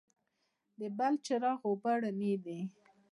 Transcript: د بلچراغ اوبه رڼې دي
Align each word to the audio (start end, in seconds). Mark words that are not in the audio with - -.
د 0.79 0.81
بلچراغ 0.97 1.59
اوبه 1.67 1.93
رڼې 2.03 2.33
دي 2.45 2.59